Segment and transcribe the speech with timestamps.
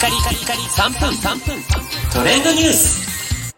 [0.00, 1.62] カリカリカリ3分3分
[2.10, 3.54] トレンドニュース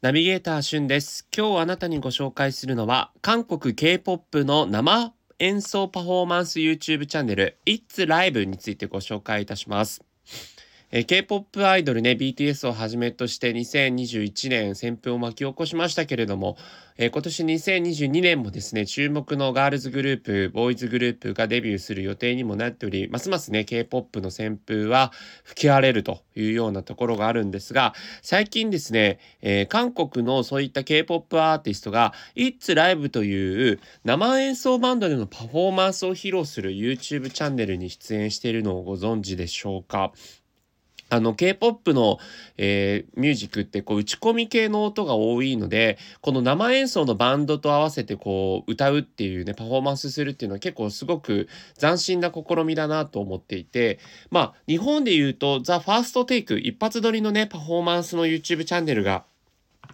[0.00, 1.28] ナビゲーターしゅんです。
[1.32, 10.02] 今日あなたにご紹介するのは、韓国 K-POP の生演奏パフォーマンス YouTube チャンネル It's Live についてご紹介いたします。
[10.94, 16.58] えー K-POP アイドルね、BTS をはじめとして2021年旋風を巻き起こしましたけれども、
[16.98, 25.12] えー今年2022年もですね、注目のガールズグループ、ボーイズグループがデビューする予定にもなっており、ますますね、K-POP の旋風は
[25.44, 40.12] 吹き荒れるというようなところがあるんですが、最近ですね、えー韓国のそういった K-POP アーティストが It's Live という生演奏バンドでのパフォーマンスを披露する YouTube チャンネルに出演しているのをご存知でしょうか？
[41.12, 42.18] あの K-POP の、
[42.56, 51.48] えーミュージックってこう打ち込み系の音が多いのでこの生演奏のバンドと合わせてこう歌うっていうねパフォーマンスするっていうのは結構すごく
[51.78, 53.98] 斬新な試みだなと思っていて
[54.30, 59.24] まあ日本で言うとザ・ファーストテイク一発撮りのねパフォーマンスの YouTube チャンネルが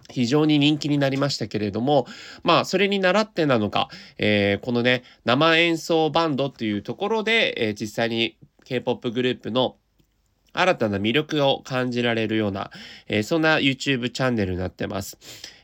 [0.09, 2.07] 非常に人気になりましたけれども
[2.43, 9.75] まあそれに倣ってなのか、えーこのね生演奏バンドっていうところで、えー実際に K-POP グループの
[10.53, 12.71] 新たな魅力を感じられるような、
[13.07, 15.17] えーそんな YouTube チャンネルになってます。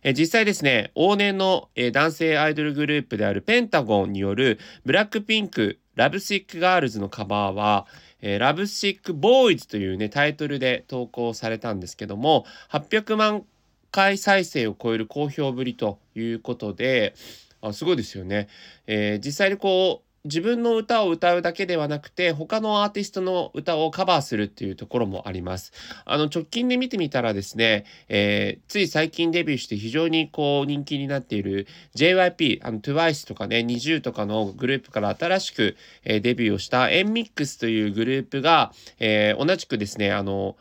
[0.04, 7.86] えー実際ですね、往年の、えー男性アイドルグループであるペンタゴンによるブラックピンクラブシックガールズのカバーは、
[8.22, 13.44] えーラブシックボーイズというね、タイトルで投稿されたんですけども、800万
[13.92, 17.16] 回再生を超える好評ぶりということで、
[17.62, 18.48] あすごいですよね。
[18.88, 25.72] えー実際にこう自分の歌を歌うだけではなくて他のアーティストの歌をカバーするっていうところもあります。
[26.04, 40.56] あの直近で見てみたらですね、えーつい最近デビューして非常にこう人気になっている JYP あの TWICE とかね NiziU とかのグループから新しく、えーデビューをした NMIX というグループが、えー同じくですねあの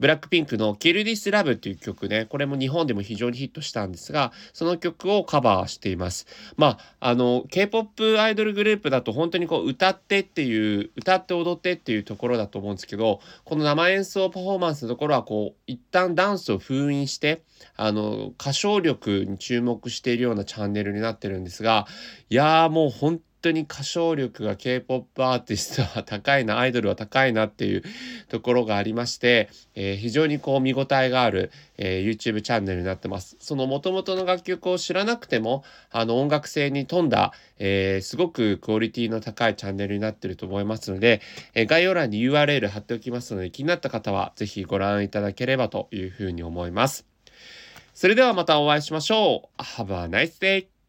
[0.00, 6.26] ブラックピンクの Kill This Love という曲ね、これも日本でも非常にヒットしたんですが、その曲をカバーしています。
[6.56, 17.42] まあ、あの、K-POP アイドルグループだと本当にこう歌ってっていう、歌って踊ってっていうところだと思うんですけど、この生演奏パフォーマンスのところはこう、一旦ダンスを封印して、
[17.76, 21.86] あの、歌唱力に注目しているようなチャンネルになってるんですが、
[22.30, 27.82] いやーもう本当当に歌唱力が K-POP アーティストは高いな、アイドルは高いなっていう
[28.28, 33.36] ところがありまして、えー非常にこう見応えがある、えー YouTube チャンネルになってます。
[33.40, 41.20] その元々の楽曲を知らなくてもあの音楽性に富んだ、えーすごくクオリティの高いチャンネルになってると思いますので、
[41.54, 47.06] えー概要欄に URL 貼っておきますので気になった方は是非ご覧いただければというふうに思います。
[47.94, 49.62] それではまたお会いしましょう。
[49.62, 50.79] Have a nice day!